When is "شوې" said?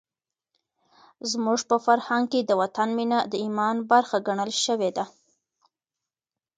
4.65-4.89